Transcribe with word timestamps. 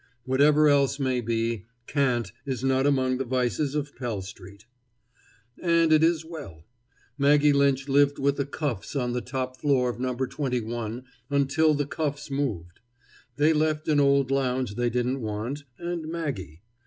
Whatever 0.25 0.67
else 0.67 0.97
may 0.99 1.21
be, 1.21 1.67
cant 1.85 2.31
is 2.43 2.63
not 2.63 2.87
among 2.87 3.19
the 3.19 3.23
vices 3.23 3.75
of 3.75 3.95
Pell 3.95 4.23
street. 4.23 4.65
And 5.61 5.93
it 5.93 6.01
is 6.03 6.25
well. 6.25 6.63
Maggie 7.19 7.53
Lynch 7.53 7.87
lived 7.87 8.17
with 8.17 8.37
the 8.37 8.47
Cuffs 8.47 8.95
on 8.95 9.13
the 9.13 9.21
top 9.21 9.57
floor 9.61 9.91
of 9.91 9.99
No. 9.99 10.15
21 10.15 11.03
until 11.29 11.75
the 11.75 11.85
Cuffs 11.85 12.31
moved. 12.31 12.79
They 13.35 13.53
left 13.53 13.87
an 13.87 13.99
old 13.99 14.31
lounge 14.31 14.73
they 14.73 14.89
didn't 14.89 15.21
want, 15.21 15.65
and 15.77 16.07
Maggie. 16.07 16.63